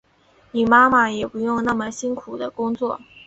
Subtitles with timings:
[0.49, 2.99] 你妈妈也不用那么辛苦的工作